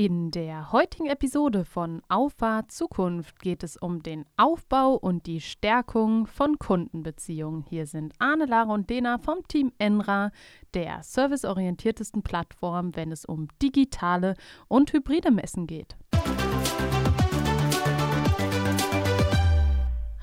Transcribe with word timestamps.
In 0.00 0.30
der 0.30 0.72
heutigen 0.72 1.08
Episode 1.08 1.66
von 1.66 2.00
Auffahrt 2.08 2.72
Zukunft 2.72 3.38
geht 3.38 3.62
es 3.62 3.76
um 3.76 4.02
den 4.02 4.24
Aufbau 4.38 4.94
und 4.94 5.26
die 5.26 5.42
Stärkung 5.42 6.26
von 6.26 6.58
Kundenbeziehungen. 6.58 7.66
Hier 7.68 7.84
sind 7.84 8.14
Arne, 8.18 8.46
Lara 8.46 8.72
und 8.72 8.88
Dena 8.88 9.18
vom 9.18 9.46
Team 9.46 9.72
Enra, 9.76 10.32
der 10.72 11.02
serviceorientiertesten 11.02 12.22
Plattform, 12.22 12.96
wenn 12.96 13.12
es 13.12 13.26
um 13.26 13.48
digitale 13.60 14.36
und 14.68 14.90
hybride 14.94 15.30
Messen 15.30 15.66
geht. 15.66 15.98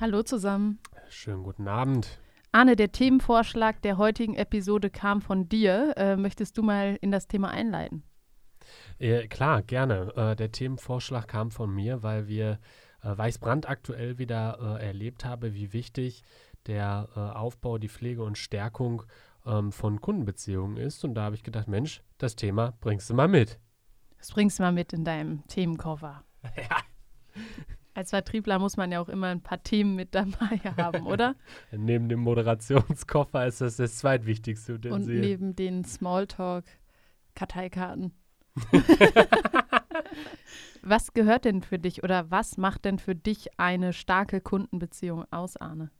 Hallo 0.00 0.24
zusammen. 0.24 0.80
Schönen 1.08 1.44
guten 1.44 1.68
Abend. 1.68 2.18
Arne, 2.50 2.74
der 2.74 2.90
Themenvorschlag 2.90 3.80
der 3.82 3.96
heutigen 3.96 4.34
Episode 4.34 4.90
kam 4.90 5.20
von 5.22 5.48
dir. 5.48 5.94
Äh, 5.96 6.16
möchtest 6.16 6.58
du 6.58 6.64
mal 6.64 6.98
in 7.00 7.12
das 7.12 7.28
Thema 7.28 7.50
einleiten? 7.50 8.02
Äh, 8.98 9.28
klar, 9.28 9.62
gerne. 9.62 10.12
Äh, 10.16 10.36
der 10.36 10.52
Themenvorschlag 10.52 11.28
kam 11.28 11.50
von 11.50 11.74
mir, 11.74 12.02
weil 12.02 12.28
wir 12.28 12.58
äh, 13.02 13.16
Weißbrand 13.16 13.68
aktuell 13.68 14.18
wieder 14.18 14.78
äh, 14.80 14.86
erlebt 14.86 15.24
haben, 15.24 15.54
wie 15.54 15.72
wichtig 15.72 16.22
der 16.66 17.08
äh, 17.14 17.20
Aufbau, 17.20 17.78
die 17.78 17.88
Pflege 17.88 18.22
und 18.22 18.36
Stärkung 18.36 19.04
ähm, 19.46 19.72
von 19.72 20.00
Kundenbeziehungen 20.00 20.76
ist. 20.76 21.04
Und 21.04 21.14
da 21.14 21.22
habe 21.22 21.36
ich 21.36 21.42
gedacht, 21.42 21.68
Mensch, 21.68 22.02
das 22.18 22.36
Thema 22.36 22.74
bringst 22.80 23.08
du 23.10 23.14
mal 23.14 23.28
mit. 23.28 23.58
Das 24.18 24.32
bringst 24.32 24.58
du 24.58 24.64
mal 24.64 24.72
mit 24.72 24.92
in 24.92 25.04
deinem 25.04 25.46
Themenkoffer. 25.46 26.24
ja. 26.56 26.78
Als 27.94 28.10
Vertriebler 28.10 28.58
muss 28.58 28.76
man 28.76 28.92
ja 28.92 29.00
auch 29.00 29.08
immer 29.08 29.28
ein 29.28 29.42
paar 29.42 29.62
Themen 29.62 29.96
mit 29.96 30.14
dabei 30.14 30.58
haben, 30.76 31.06
oder? 31.06 31.34
neben 31.72 32.08
dem 32.08 32.20
Moderationskoffer 32.20 33.46
ist 33.46 33.60
das 33.60 33.76
das 33.76 33.98
zweitwichtigste 33.98 34.74
Utensil. 34.74 35.16
Und 35.16 35.20
neben 35.20 35.56
den 35.56 35.84
Smalltalk-Karteikarten. 35.84 38.12
was 40.82 41.12
gehört 41.12 41.44
denn 41.44 41.62
für 41.62 41.78
dich 41.78 42.02
oder 42.02 42.30
was 42.30 42.56
macht 42.56 42.84
denn 42.84 42.98
für 42.98 43.14
dich 43.14 43.58
eine 43.58 43.92
starke 43.92 44.40
Kundenbeziehung 44.40 45.24
aus, 45.30 45.56
Arne? 45.56 45.90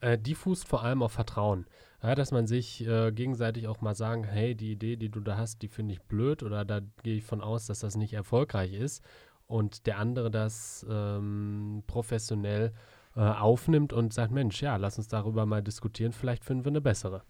Äh, 0.00 0.18
die 0.18 0.34
fußt 0.34 0.68
vor 0.68 0.82
allem 0.82 1.02
auf 1.02 1.12
Vertrauen. 1.12 1.66
Ja, 2.02 2.14
dass 2.14 2.32
man 2.32 2.46
sich 2.46 2.86
äh, 2.86 3.12
gegenseitig 3.12 3.66
auch 3.66 3.80
mal 3.80 3.94
sagen, 3.94 4.24
hey, 4.24 4.54
die 4.54 4.72
Idee, 4.72 4.96
die 4.96 5.08
du 5.08 5.20
da 5.20 5.38
hast, 5.38 5.62
die 5.62 5.68
finde 5.68 5.94
ich 5.94 6.02
blöd 6.02 6.42
oder 6.42 6.66
da 6.66 6.80
gehe 7.02 7.16
ich 7.16 7.24
von 7.24 7.40
aus, 7.40 7.66
dass 7.66 7.78
das 7.78 7.96
nicht 7.96 8.12
erfolgreich 8.12 8.74
ist 8.74 9.02
und 9.46 9.86
der 9.86 9.98
andere 9.98 10.30
das 10.30 10.84
ähm, 10.90 11.82
professionell 11.86 12.74
äh, 13.16 13.20
aufnimmt 13.20 13.94
und 13.94 14.12
sagt, 14.12 14.32
Mensch, 14.32 14.60
ja, 14.60 14.76
lass 14.76 14.98
uns 14.98 15.08
darüber 15.08 15.46
mal 15.46 15.62
diskutieren, 15.62 16.12
vielleicht 16.12 16.44
finden 16.44 16.64
wir 16.64 16.72
eine 16.72 16.82
bessere. 16.82 17.22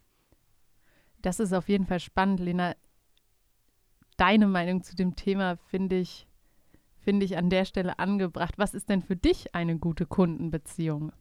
Das 1.22 1.41
ist 1.41 1.52
auf 1.52 1.69
jeden 1.69 1.86
Fall 1.86 2.00
spannend, 2.00 2.41
Lena 2.41 2.75
deine 4.17 4.47
Meinung 4.47 4.83
zu 4.83 4.95
dem 4.97 5.17
Thema 5.17 5.57
finde 5.57 5.98
ich, 5.98 6.27
finde 6.98 7.25
ich 7.25 7.37
an 7.37 7.51
der 7.51 7.65
Stelle 7.65 7.98
angebracht. 7.98 8.55
Was 8.57 8.75
ist 8.75 8.89
denn 8.89 9.03
für 9.03 9.17
dich 9.17 9.55
eine 9.55 9.79
gute 9.79 10.07
Kundenbeziehung? 10.07 11.12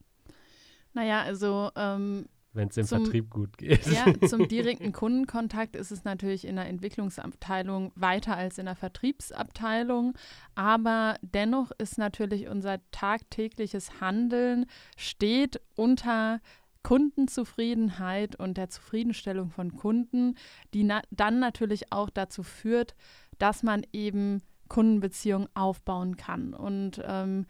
Naja, 0.94 1.22
also 1.22 1.72
ähm, 1.76 2.28
wenn 2.54 2.68
es 2.68 2.78
im 2.78 2.86
zum, 2.86 3.04
Vertrieb 3.04 3.30
gut 3.32 3.58
geht. 3.58 3.88
Ja, 3.88 4.06
zum 4.28 4.48
direkten 4.48 4.92
Kundenkontakt 4.92 5.76
ist 5.76 5.92
es 5.92 6.04
natürlich 6.04 6.46
in 6.46 6.56
der 6.56 6.68
Entwicklungsabteilung 6.68 7.92
weiter 7.96 8.38
als 8.38 8.60
in 8.60 8.66
der 8.66 8.76
Vertriebsabteilung. 8.76 10.14
Aber 10.54 11.18
dennoch 11.22 11.72
ist 11.80 11.98
natürlich 11.98 12.48
unser 12.48 12.80
tagtägliches 12.92 14.00
Handeln 14.02 14.68
steht 14.98 15.60
unter 15.76 16.40
Kundenzufriedenheit 16.84 18.36
und 18.36 18.58
der 18.58 18.70
Zufriedenstellung 18.70 19.50
von 19.50 19.76
Kunden, 19.76 20.36
die 20.73 20.84
na 20.84 21.02
dann 21.12 21.40
natürlich 21.40 21.92
auch 21.92 22.09
dazu 22.09 22.44
führt, 22.44 22.94
dass 23.40 23.64
man 23.64 23.84
eben 23.94 24.42
Kundenbeziehungen 24.67 25.48
aufbauen 25.56 26.17
kann. 26.17 26.53
Und 26.53 27.02
ähm, 27.06 27.45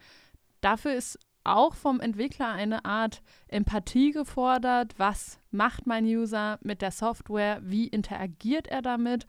dafür 0.60 0.94
ist 0.94 1.18
auch 1.44 1.74
vom 1.74 2.00
Entwickler 2.00 2.52
eine 2.52 2.84
Art 2.84 3.22
Empathie 3.48 4.12
gefordert. 4.12 4.94
Was 4.98 5.38
macht 5.50 5.86
mein 5.86 6.04
User 6.06 6.58
mit 6.62 6.80
der 6.80 6.90
Software? 6.90 7.60
Wie 7.62 7.86
interagiert 7.86 8.66
er 8.66 8.82
damit? 8.82 9.26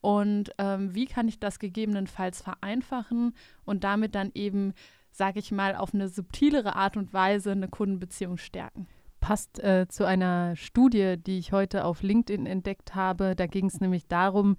Und 0.00 0.50
ähm, 0.58 0.94
wie 0.94 1.06
kann 1.06 1.28
ich 1.28 1.40
das 1.40 1.58
gegebenenfalls 1.58 2.40
vereinfachen 2.40 3.34
und 3.64 3.84
damit 3.84 4.14
dann 4.14 4.30
eben, 4.34 4.72
sage 5.10 5.40
ich 5.40 5.50
mal, 5.50 5.74
auf 5.74 5.92
eine 5.92 6.08
subtilere 6.08 6.76
Art 6.76 6.96
und 6.96 7.12
Weise 7.12 7.52
eine 7.52 7.68
Kundenbeziehung 7.68 8.38
stärken? 8.38 8.86
Passt 9.28 9.62
äh, 9.62 9.86
zu 9.90 10.06
einer 10.06 10.56
Studie, 10.56 11.16
die 11.18 11.36
ich 11.38 11.52
heute 11.52 11.84
auf 11.84 12.02
LinkedIn 12.02 12.46
entdeckt 12.46 12.94
habe. 12.94 13.36
Da 13.36 13.46
ging 13.46 13.66
es 13.66 13.78
nämlich 13.78 14.06
darum, 14.06 14.56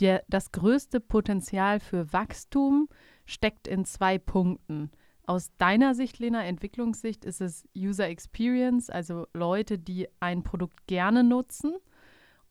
der, 0.00 0.22
das 0.28 0.52
größte 0.52 1.00
Potenzial 1.00 1.80
für 1.80 2.12
Wachstum 2.12 2.90
steckt 3.24 3.66
in 3.66 3.86
zwei 3.86 4.18
Punkten. 4.18 4.90
Aus 5.24 5.50
deiner 5.56 5.94
Sicht, 5.94 6.18
Lena, 6.18 6.44
Entwicklungssicht, 6.44 7.24
ist 7.24 7.40
es 7.40 7.64
User 7.74 8.06
Experience, 8.06 8.90
also 8.90 9.28
Leute, 9.32 9.78
die 9.78 10.08
ein 10.20 10.42
Produkt 10.42 10.86
gerne 10.86 11.24
nutzen. 11.24 11.76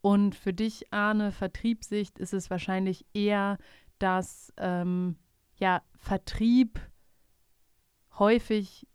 Und 0.01 0.33
für 0.33 0.53
dich, 0.53 0.91
Arne, 0.91 1.31
Vertriebssicht, 1.31 2.17
ist 2.17 2.33
es 2.33 2.49
wahrscheinlich 2.49 3.05
eher, 3.13 3.59
dass 3.99 4.51
ähm, 4.57 5.15
ja, 5.59 5.83
Vertrieb 5.95 6.79
häufig 8.17 8.87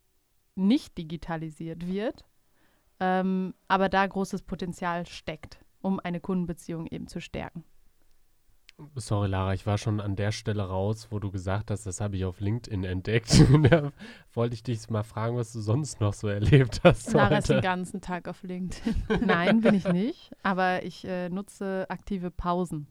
nicht 0.56 0.98
digitalisiert 0.98 1.86
wird 1.86 2.24
ähm, 3.00 3.54
aber 3.68 3.88
da 3.88 4.06
großes 4.06 4.42
Potenzial 4.42 5.06
steckt, 5.06 5.58
um 5.80 6.00
eine 6.00 6.20
Kundenbeziehung 6.20 6.86
eben 6.86 7.06
zu 7.08 7.20
stärken. 7.20 7.64
Sorry, 8.94 9.28
Lara, 9.28 9.54
ich 9.54 9.66
war 9.66 9.78
schon 9.78 10.02
an 10.02 10.16
der 10.16 10.32
Stelle 10.32 10.68
raus, 10.68 11.08
wo 11.10 11.18
du 11.18 11.30
gesagt 11.30 11.70
hast, 11.70 11.86
das 11.86 12.02
habe 12.02 12.16
ich 12.16 12.26
auf 12.26 12.40
LinkedIn 12.40 12.84
entdeckt. 12.84 13.42
da 13.70 13.90
wollte 14.34 14.54
ich 14.54 14.62
dich 14.62 14.90
mal 14.90 15.02
fragen, 15.02 15.34
was 15.36 15.52
du 15.52 15.60
sonst 15.60 16.00
noch 16.00 16.12
so 16.12 16.28
erlebt 16.28 16.82
hast. 16.84 17.12
Lara 17.14 17.28
heute. 17.28 17.38
ist 17.38 17.48
den 17.48 17.60
ganzen 17.62 18.02
Tag 18.02 18.28
auf 18.28 18.42
LinkedIn. 18.42 18.94
Nein, 19.26 19.62
bin 19.62 19.74
ich 19.74 19.88
nicht, 19.88 20.30
aber 20.42 20.82
ich 20.82 21.06
äh, 21.06 21.30
nutze 21.30 21.86
aktive 21.88 22.30
Pausen. 22.30 22.86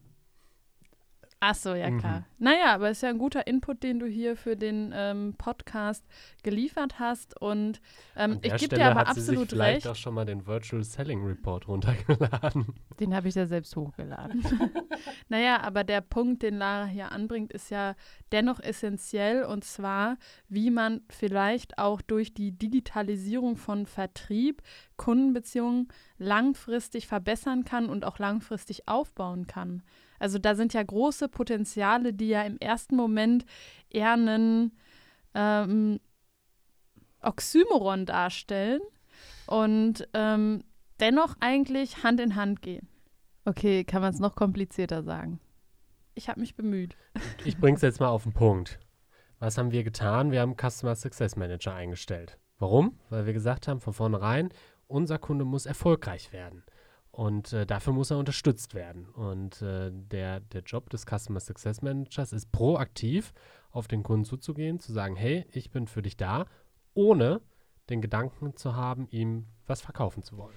Ach 1.48 1.54
so, 1.54 1.76
ja 1.76 1.96
klar. 1.96 2.18
Mhm. 2.18 2.24
Naja, 2.38 2.74
aber 2.74 2.90
es 2.90 2.98
ist 2.98 3.02
ja 3.02 3.10
ein 3.10 3.18
guter 3.18 3.46
Input, 3.46 3.84
den 3.84 4.00
du 4.00 4.06
hier 4.06 4.36
für 4.36 4.56
den 4.56 4.92
ähm, 4.92 5.34
Podcast 5.38 6.04
geliefert 6.42 6.98
hast. 6.98 7.40
Und 7.40 7.80
ähm, 8.16 8.40
ich 8.42 8.56
gebe 8.56 8.74
dir 8.74 8.86
aber 8.86 9.00
hat 9.00 9.08
absolut 9.10 9.28
sie 9.28 9.36
sich 9.36 9.48
vielleicht 9.50 9.76
recht. 9.76 9.86
auch 9.86 9.94
schon 9.94 10.14
mal 10.14 10.24
den 10.24 10.44
Virtual 10.44 10.82
Selling 10.82 11.24
Report 11.24 11.68
runtergeladen. 11.68 12.74
Den 12.98 13.14
habe 13.14 13.28
ich 13.28 13.36
ja 13.36 13.46
selbst 13.46 13.76
hochgeladen. 13.76 14.44
naja, 15.28 15.60
aber 15.60 15.84
der 15.84 16.00
Punkt, 16.00 16.42
den 16.42 16.56
Lara 16.56 16.86
hier 16.86 17.12
anbringt, 17.12 17.52
ist 17.52 17.70
ja 17.70 17.94
dennoch 18.32 18.58
essentiell. 18.58 19.44
Und 19.44 19.62
zwar, 19.62 20.16
wie 20.48 20.70
man 20.70 21.02
vielleicht 21.08 21.78
auch 21.78 22.02
durch 22.02 22.34
die 22.34 22.58
Digitalisierung 22.58 23.56
von 23.56 23.86
Vertrieb 23.86 24.62
Kundenbeziehungen 24.96 25.88
langfristig 26.18 27.06
verbessern 27.06 27.64
kann 27.64 27.88
und 27.88 28.04
auch 28.04 28.18
langfristig 28.18 28.88
aufbauen 28.88 29.46
kann. 29.46 29.82
Also 30.18 30.38
da 30.38 30.54
sind 30.54 30.74
ja 30.74 30.82
große 30.82 31.28
Potenziale, 31.28 32.12
die 32.12 32.28
ja 32.28 32.42
im 32.42 32.58
ersten 32.58 32.96
Moment 32.96 33.44
eher 33.90 34.12
einen 34.12 34.76
ähm, 35.34 36.00
Oxymoron 37.20 38.06
darstellen 38.06 38.80
und 39.46 40.08
ähm, 40.14 40.64
dennoch 41.00 41.36
eigentlich 41.40 42.02
Hand 42.02 42.20
in 42.20 42.36
Hand 42.36 42.62
gehen. 42.62 42.88
Okay, 43.44 43.84
kann 43.84 44.02
man 44.02 44.12
es 44.12 44.20
noch 44.20 44.34
komplizierter 44.34 45.02
sagen? 45.02 45.40
Ich 46.14 46.28
habe 46.28 46.40
mich 46.40 46.56
bemüht. 46.56 46.96
Ich 47.44 47.58
bringe 47.58 47.76
es 47.76 47.82
jetzt 47.82 48.00
mal 48.00 48.08
auf 48.08 48.22
den 48.22 48.32
Punkt. 48.32 48.80
Was 49.38 49.58
haben 49.58 49.70
wir 49.70 49.84
getan? 49.84 50.32
Wir 50.32 50.40
haben 50.40 50.56
Customer 50.56 50.94
Success 50.94 51.36
Manager 51.36 51.74
eingestellt. 51.74 52.38
Warum? 52.58 52.98
Weil 53.10 53.26
wir 53.26 53.34
gesagt 53.34 53.68
haben 53.68 53.80
von 53.80 53.92
vornherein, 53.92 54.48
unser 54.86 55.18
Kunde 55.18 55.44
muss 55.44 55.66
erfolgreich 55.66 56.32
werden. 56.32 56.64
Und 57.16 57.54
äh, 57.54 57.64
dafür 57.64 57.94
muss 57.94 58.10
er 58.10 58.18
unterstützt 58.18 58.74
werden. 58.74 59.08
Und 59.08 59.62
äh, 59.62 59.90
der, 59.90 60.40
der 60.40 60.60
Job 60.60 60.90
des 60.90 61.06
Customer 61.06 61.40
Success 61.40 61.80
Managers 61.80 62.34
ist 62.34 62.52
proaktiv 62.52 63.32
auf 63.70 63.88
den 63.88 64.02
Kunden 64.02 64.26
zuzugehen, 64.26 64.80
zu 64.80 64.92
sagen, 64.92 65.16
hey, 65.16 65.46
ich 65.50 65.70
bin 65.70 65.86
für 65.86 66.02
dich 66.02 66.18
da, 66.18 66.44
ohne 66.92 67.40
den 67.88 68.02
Gedanken 68.02 68.54
zu 68.56 68.76
haben, 68.76 69.08
ihm 69.08 69.46
was 69.66 69.80
verkaufen 69.80 70.24
zu 70.24 70.36
wollen. 70.36 70.54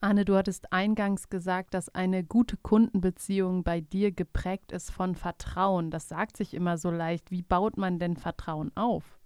Anne, 0.00 0.24
du 0.24 0.34
hattest 0.34 0.72
eingangs 0.72 1.28
gesagt, 1.28 1.74
dass 1.74 1.94
eine 1.94 2.24
gute 2.24 2.56
Kundenbeziehung 2.56 3.62
bei 3.62 3.82
dir 3.82 4.10
geprägt 4.10 4.72
ist 4.72 4.90
von 4.90 5.14
Vertrauen. 5.14 5.90
Das 5.90 6.08
sagt 6.08 6.38
sich 6.38 6.54
immer 6.54 6.78
so 6.78 6.90
leicht. 6.90 7.30
Wie 7.30 7.42
baut 7.42 7.76
man 7.76 7.98
denn 7.98 8.16
Vertrauen 8.16 8.74
auf? 8.78 9.18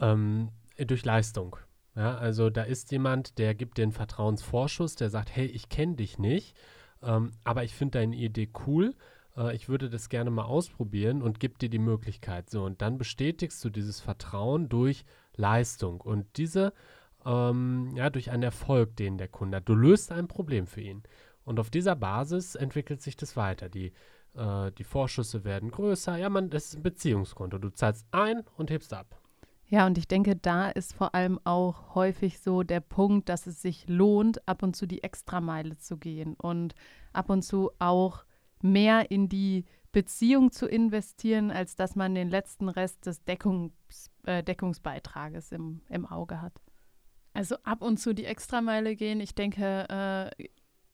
Ähm, 0.00 0.48
durch 0.78 1.04
Leistung. 1.04 1.56
Ja, 1.96 2.16
also 2.16 2.50
da 2.50 2.62
ist 2.62 2.92
jemand, 2.92 3.38
der 3.38 3.54
gibt 3.54 3.78
den 3.78 3.90
Vertrauensvorschuss, 3.90 4.96
der 4.96 5.10
sagt, 5.10 5.34
hey, 5.34 5.46
ich 5.46 5.70
kenne 5.70 5.96
dich 5.96 6.18
nicht, 6.18 6.54
ähm, 7.02 7.32
aber 7.42 7.64
ich 7.64 7.74
finde 7.74 7.98
deine 7.98 8.16
Idee 8.16 8.50
cool, 8.66 8.94
äh, 9.36 9.54
ich 9.56 9.68
würde 9.68 9.88
das 9.88 10.10
gerne 10.10 10.30
mal 10.30 10.44
ausprobieren 10.44 11.22
und 11.22 11.40
gibt 11.40 11.62
dir 11.62 11.70
die 11.70 11.78
Möglichkeit. 11.78 12.50
So, 12.50 12.64
und 12.64 12.82
dann 12.82 12.98
bestätigst 12.98 13.64
du 13.64 13.70
dieses 13.70 14.00
Vertrauen 14.00 14.68
durch 14.68 15.04
Leistung 15.36 16.00
und 16.02 16.26
diese, 16.36 16.74
ähm, 17.24 17.92
ja, 17.96 18.10
durch 18.10 18.30
einen 18.30 18.42
Erfolg, 18.42 18.94
den 18.96 19.16
der 19.16 19.28
Kunde 19.28 19.56
hat. 19.58 19.68
Du 19.68 19.74
löst 19.74 20.12
ein 20.12 20.28
Problem 20.28 20.66
für 20.66 20.82
ihn. 20.82 21.02
Und 21.44 21.60
auf 21.60 21.70
dieser 21.70 21.96
Basis 21.96 22.56
entwickelt 22.56 23.00
sich 23.00 23.16
das 23.16 23.36
weiter. 23.36 23.68
Die 23.68 23.92
äh, 24.36 24.70
die 24.72 24.84
Vorschüsse 24.84 25.44
werden 25.44 25.70
größer. 25.70 26.16
Ja, 26.16 26.28
man, 26.28 26.50
das 26.50 26.66
ist 26.66 26.76
ein 26.76 26.82
Beziehungskonto. 26.82 27.58
Du 27.58 27.70
zahlst 27.70 28.06
ein 28.10 28.42
und 28.56 28.70
hebst 28.70 28.92
ab. 28.92 29.20
Ja, 29.68 29.86
und 29.86 29.98
ich 29.98 30.06
denke, 30.06 30.36
da 30.36 30.68
ist 30.68 30.92
vor 30.92 31.14
allem 31.14 31.40
auch 31.44 31.94
häufig 31.96 32.38
so 32.38 32.62
der 32.62 32.80
Punkt, 32.80 33.28
dass 33.28 33.46
es 33.46 33.60
sich 33.62 33.88
lohnt, 33.88 34.46
ab 34.46 34.62
und 34.62 34.76
zu 34.76 34.86
die 34.86 35.02
Extrameile 35.02 35.76
zu 35.76 35.96
gehen 35.96 36.34
und 36.34 36.74
ab 37.12 37.30
und 37.30 37.42
zu 37.42 37.72
auch 37.80 38.24
mehr 38.62 39.10
in 39.10 39.28
die 39.28 39.64
Beziehung 39.90 40.52
zu 40.52 40.66
investieren, 40.66 41.50
als 41.50 41.74
dass 41.74 41.96
man 41.96 42.14
den 42.14 42.30
letzten 42.30 42.68
Rest 42.68 43.06
des 43.06 43.24
Deckungs, 43.24 43.72
äh, 44.24 44.42
Deckungsbeitrages 44.42 45.52
im, 45.52 45.80
im 45.88 46.06
Auge 46.06 46.40
hat. 46.40 46.52
Also 47.32 47.56
ab 47.64 47.82
und 47.82 47.98
zu 47.98 48.14
die 48.14 48.24
Extrameile 48.24 48.94
gehen. 48.94 49.20
Ich 49.20 49.34
denke, 49.34 49.86
äh, 50.38 50.48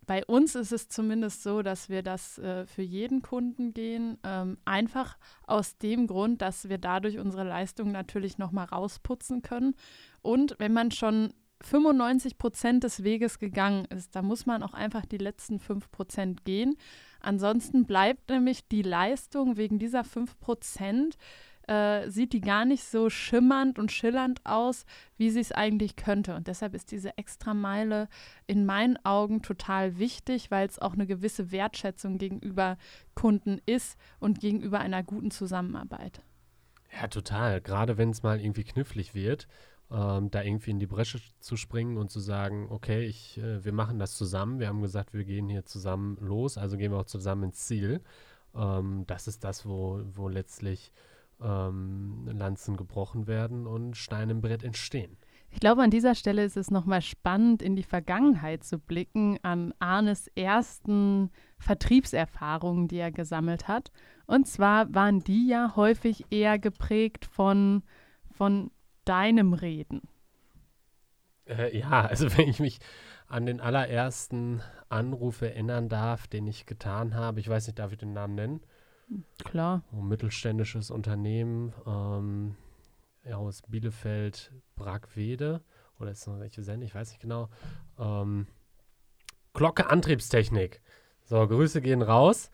bei 0.06 0.24
uns 0.24 0.54
ist 0.54 0.72
es 0.72 0.88
zumindest 0.88 1.42
so, 1.42 1.62
dass 1.62 1.88
wir 1.88 2.02
das 2.02 2.38
äh, 2.38 2.66
für 2.66 2.82
jeden 2.82 3.22
Kunden 3.22 3.72
gehen. 3.72 4.18
Ähm, 4.24 4.58
einfach 4.64 5.16
aus 5.46 5.78
dem 5.78 6.06
Grund, 6.06 6.42
dass 6.42 6.68
wir 6.68 6.78
dadurch 6.78 7.18
unsere 7.18 7.44
Leistung 7.44 7.92
natürlich 7.92 8.38
nochmal 8.38 8.66
rausputzen 8.66 9.42
können. 9.42 9.74
Und 10.20 10.56
wenn 10.58 10.72
man 10.72 10.90
schon 10.90 11.32
95 11.62 12.38
Prozent 12.38 12.84
des 12.84 13.04
Weges 13.04 13.38
gegangen 13.38 13.84
ist, 13.86 14.16
da 14.16 14.22
muss 14.22 14.46
man 14.46 14.62
auch 14.62 14.74
einfach 14.74 15.06
die 15.06 15.18
letzten 15.18 15.60
5 15.60 15.90
Prozent 15.90 16.44
gehen. 16.44 16.76
Ansonsten 17.20 17.86
bleibt 17.86 18.30
nämlich 18.30 18.66
die 18.66 18.82
Leistung 18.82 19.56
wegen 19.56 19.78
dieser 19.78 20.02
5 20.02 20.40
Prozent 20.40 21.16
äh, 21.68 22.08
sieht 22.08 22.32
die 22.32 22.40
gar 22.40 22.64
nicht 22.64 22.84
so 22.84 23.10
schimmernd 23.10 23.78
und 23.78 23.92
schillernd 23.92 24.40
aus, 24.44 24.84
wie 25.16 25.30
sie 25.30 25.40
es 25.40 25.52
eigentlich 25.52 25.96
könnte. 25.96 26.34
Und 26.34 26.46
deshalb 26.46 26.74
ist 26.74 26.90
diese 26.90 27.16
Extrameile 27.18 28.08
in 28.46 28.66
meinen 28.66 28.98
Augen 29.04 29.42
total 29.42 29.98
wichtig, 29.98 30.50
weil 30.50 30.66
es 30.66 30.78
auch 30.78 30.94
eine 30.94 31.06
gewisse 31.06 31.52
Wertschätzung 31.52 32.18
gegenüber 32.18 32.76
Kunden 33.14 33.60
ist 33.66 33.98
und 34.18 34.40
gegenüber 34.40 34.80
einer 34.80 35.02
guten 35.02 35.30
Zusammenarbeit. 35.30 36.22
Ja, 37.00 37.08
total. 37.08 37.60
Gerade 37.60 37.96
wenn 37.96 38.10
es 38.10 38.22
mal 38.22 38.40
irgendwie 38.40 38.64
knifflig 38.64 39.14
wird, 39.14 39.48
ähm, 39.90 40.30
da 40.30 40.42
irgendwie 40.42 40.70
in 40.70 40.78
die 40.78 40.86
Bresche 40.86 41.20
zu 41.40 41.56
springen 41.56 41.96
und 41.98 42.10
zu 42.10 42.20
sagen, 42.20 42.66
okay, 42.70 43.04
ich, 43.04 43.38
äh, 43.38 43.64
wir 43.64 43.72
machen 43.72 43.98
das 43.98 44.16
zusammen. 44.16 44.58
Wir 44.58 44.68
haben 44.68 44.82
gesagt, 44.82 45.12
wir 45.12 45.24
gehen 45.24 45.48
hier 45.48 45.64
zusammen 45.64 46.16
los, 46.20 46.58
also 46.58 46.76
gehen 46.76 46.92
wir 46.92 46.98
auch 46.98 47.06
zusammen 47.06 47.44
ins 47.44 47.66
Ziel. 47.66 48.02
Ähm, 48.54 49.04
das 49.06 49.28
ist 49.28 49.44
das, 49.44 49.66
wo, 49.66 50.00
wo 50.04 50.28
letztlich 50.28 50.92
ähm, 51.42 52.28
Lanzen 52.32 52.76
gebrochen 52.76 53.26
werden 53.26 53.66
und 53.66 53.96
Steine 53.96 54.32
im 54.32 54.40
Brett 54.40 54.62
entstehen. 54.62 55.16
Ich 55.50 55.60
glaube, 55.60 55.82
an 55.82 55.90
dieser 55.90 56.14
Stelle 56.14 56.44
ist 56.44 56.56
es 56.56 56.70
nochmal 56.70 57.02
spannend, 57.02 57.60
in 57.60 57.76
die 57.76 57.82
Vergangenheit 57.82 58.64
zu 58.64 58.78
blicken, 58.78 59.38
an 59.42 59.74
Arnes 59.78 60.28
ersten 60.34 61.30
Vertriebserfahrungen, 61.58 62.88
die 62.88 62.96
er 62.96 63.12
gesammelt 63.12 63.68
hat. 63.68 63.92
Und 64.26 64.46
zwar 64.46 64.92
waren 64.94 65.20
die 65.20 65.48
ja 65.48 65.76
häufig 65.76 66.24
eher 66.30 66.58
geprägt 66.58 67.26
von, 67.26 67.82
von 68.30 68.70
deinem 69.04 69.52
Reden. 69.52 70.00
Äh, 71.46 71.76
ja, 71.76 72.06
also 72.06 72.36
wenn 72.36 72.48
ich 72.48 72.58
mich 72.58 72.78
an 73.26 73.44
den 73.44 73.60
allerersten 73.60 74.62
Anruf 74.88 75.42
erinnern 75.42 75.90
darf, 75.90 76.26
den 76.26 76.46
ich 76.46 76.64
getan 76.64 77.14
habe, 77.14 77.40
ich 77.40 77.48
weiß 77.48 77.66
nicht, 77.66 77.78
darf 77.78 77.92
ich 77.92 77.98
den 77.98 78.14
Namen 78.14 78.34
nennen? 78.34 78.60
Klar. 79.44 79.82
Ein 79.92 80.08
mittelständisches 80.08 80.90
Unternehmen 80.90 81.72
ähm, 81.86 82.56
aus 83.32 83.62
Bielefeld, 83.62 84.52
Bragwede. 84.76 85.62
Oder 85.98 86.10
ist 86.10 86.26
noch 86.26 86.40
welche 86.40 86.62
Sende? 86.62 86.86
Ich 86.86 86.94
weiß 86.94 87.10
nicht 87.10 87.20
genau. 87.20 87.48
Ähm, 87.98 88.46
Glocke 89.54 89.88
Antriebstechnik. 89.88 90.80
So, 91.24 91.46
Grüße 91.46 91.80
gehen 91.80 92.02
raus. 92.02 92.50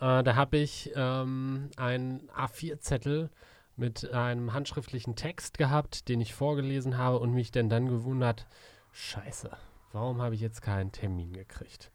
Äh, 0.00 0.22
da 0.22 0.34
habe 0.34 0.56
ich 0.58 0.92
ähm, 0.94 1.70
einen 1.76 2.28
A4-Zettel 2.30 3.30
mit 3.76 4.12
einem 4.12 4.52
handschriftlichen 4.52 5.14
Text 5.14 5.56
gehabt, 5.56 6.08
den 6.08 6.20
ich 6.20 6.34
vorgelesen 6.34 6.98
habe 6.98 7.18
und 7.20 7.32
mich 7.32 7.52
denn 7.52 7.68
dann 7.68 7.86
gewundert, 7.86 8.46
scheiße, 8.92 9.50
warum 9.92 10.20
habe 10.20 10.34
ich 10.34 10.40
jetzt 10.40 10.62
keinen 10.62 10.90
Termin 10.90 11.32
gekriegt? 11.32 11.92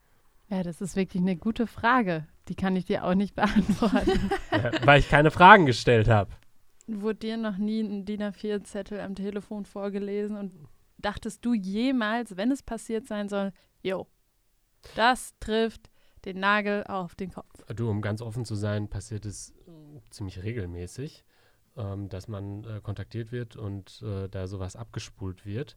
Ja, 0.53 0.61
das 0.61 0.81
ist 0.81 0.95
wirklich 0.95 1.23
eine 1.23 1.35
gute 1.35 1.65
Frage. 1.65 2.27
Die 2.47 2.53
kann 2.53 2.75
ich 2.75 2.85
dir 2.85 3.05
auch 3.05 3.15
nicht 3.15 3.33
beantworten. 3.35 4.29
ja, 4.51 4.71
weil 4.85 4.99
ich 4.99 5.09
keine 5.09 5.31
Fragen 5.31 5.65
gestellt 5.65 6.07
habe. 6.07 6.29
Wurde 6.85 7.19
dir 7.19 7.37
noch 7.37 7.57
nie 7.57 7.81
ein 7.81 8.05
DIN 8.05 8.21
A4-Zettel 8.21 8.99
am 8.99 9.15
Telefon 9.15 9.65
vorgelesen 9.65 10.37
und 10.37 10.53
dachtest 10.99 11.43
du 11.43 11.55
jemals, 11.55 12.37
wenn 12.37 12.51
es 12.51 12.61
passiert 12.61 13.07
sein 13.07 13.29
soll, 13.29 13.51
jo, 13.81 14.05
das 14.95 15.33
trifft 15.39 15.89
den 16.23 16.39
Nagel 16.39 16.83
auf 16.83 17.15
den 17.15 17.31
Kopf? 17.31 17.65
Du, 17.75 17.89
um 17.89 18.01
ganz 18.01 18.21
offen 18.21 18.45
zu 18.45 18.53
sein, 18.53 18.89
passiert 18.89 19.25
es 19.25 19.55
ziemlich 20.11 20.43
regelmäßig, 20.43 21.25
ähm, 21.77 22.09
dass 22.09 22.27
man 22.27 22.63
äh, 22.65 22.79
kontaktiert 22.79 23.31
wird 23.31 23.55
und 23.55 24.03
äh, 24.03 24.29
da 24.29 24.45
sowas 24.45 24.75
abgespult 24.75 25.47
wird. 25.47 25.75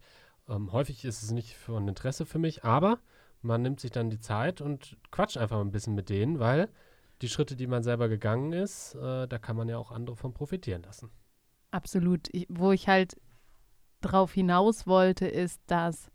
Ähm, 0.50 0.70
häufig 0.72 1.06
ist 1.06 1.22
es 1.22 1.30
nicht 1.30 1.56
von 1.56 1.88
Interesse 1.88 2.26
für 2.26 2.38
mich, 2.38 2.62
aber 2.62 2.98
man 3.42 3.62
nimmt 3.62 3.80
sich 3.80 3.90
dann 3.90 4.10
die 4.10 4.20
Zeit 4.20 4.60
und 4.60 4.96
quatscht 5.10 5.36
einfach 5.36 5.60
ein 5.60 5.72
bisschen 5.72 5.94
mit 5.94 6.08
denen, 6.08 6.38
weil 6.38 6.68
die 7.22 7.28
Schritte, 7.28 7.56
die 7.56 7.66
man 7.66 7.82
selber 7.82 8.08
gegangen 8.08 8.52
ist, 8.52 8.94
äh, 8.94 9.26
da 9.26 9.38
kann 9.38 9.56
man 9.56 9.68
ja 9.68 9.78
auch 9.78 9.90
andere 9.90 10.16
von 10.16 10.34
profitieren 10.34 10.82
lassen. 10.82 11.10
Absolut. 11.70 12.28
Ich, 12.32 12.46
wo 12.48 12.72
ich 12.72 12.88
halt 12.88 13.16
drauf 14.00 14.32
hinaus 14.32 14.86
wollte, 14.86 15.26
ist, 15.26 15.60
dass 15.66 16.10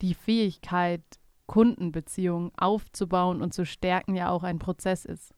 die 0.00 0.14
Fähigkeit, 0.14 1.02
Kundenbeziehungen 1.46 2.52
aufzubauen 2.56 3.42
und 3.42 3.54
zu 3.54 3.64
stärken, 3.64 4.14
ja 4.14 4.30
auch 4.30 4.42
ein 4.42 4.58
Prozess 4.58 5.04
ist. 5.04 5.34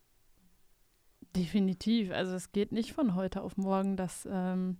Definitiv. 1.37 2.11
Also 2.11 2.35
es 2.35 2.51
geht 2.51 2.73
nicht 2.73 2.93
von 2.93 3.15
heute 3.15 3.43
auf 3.43 3.57
morgen, 3.57 3.97
dass 3.97 4.29
ähm, 4.31 4.79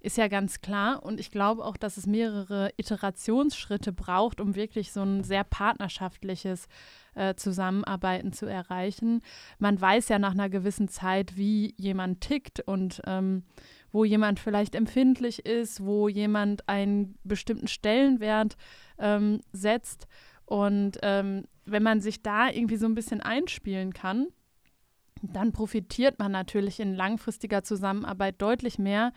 ist 0.00 0.16
ja 0.16 0.28
ganz 0.28 0.60
klar. 0.60 1.02
Und 1.02 1.20
ich 1.20 1.30
glaube 1.30 1.64
auch, 1.64 1.76
dass 1.76 1.96
es 1.96 2.06
mehrere 2.06 2.70
Iterationsschritte 2.76 3.92
braucht, 3.92 4.40
um 4.40 4.54
wirklich 4.54 4.92
so 4.92 5.02
ein 5.02 5.24
sehr 5.24 5.44
partnerschaftliches 5.44 6.66
äh, 7.14 7.34
Zusammenarbeiten 7.34 8.32
zu 8.32 8.46
erreichen. 8.46 9.22
Man 9.58 9.80
weiß 9.80 10.08
ja 10.08 10.18
nach 10.18 10.32
einer 10.32 10.48
gewissen 10.48 10.88
Zeit, 10.88 11.36
wie 11.36 11.74
jemand 11.76 12.20
tickt 12.20 12.60
und 12.60 13.00
ähm, 13.06 13.44
wo 13.90 14.04
jemand 14.04 14.38
vielleicht 14.38 14.74
empfindlich 14.74 15.46
ist, 15.46 15.84
wo 15.84 16.08
jemand 16.08 16.68
einen 16.68 17.18
bestimmten 17.24 17.68
Stellenwert 17.68 18.56
ähm, 18.98 19.40
setzt. 19.52 20.06
Und 20.44 20.98
ähm, 21.02 21.46
wenn 21.64 21.82
man 21.82 22.00
sich 22.00 22.22
da 22.22 22.48
irgendwie 22.48 22.76
so 22.76 22.86
ein 22.86 22.94
bisschen 22.94 23.20
einspielen 23.20 23.92
kann, 23.92 24.28
dann 25.22 25.52
profitiert 25.52 26.18
man 26.18 26.30
natürlich 26.30 26.78
in 26.78 26.94
langfristiger 26.94 27.64
Zusammenarbeit 27.64 28.40
deutlich 28.40 28.78
mehr, 28.78 29.12